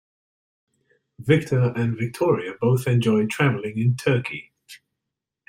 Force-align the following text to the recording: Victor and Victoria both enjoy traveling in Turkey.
Victor 1.19 1.73
and 1.75 1.95
Victoria 1.95 2.53
both 2.59 2.87
enjoy 2.87 3.27
traveling 3.27 3.77
in 3.77 3.95
Turkey. 3.95 4.51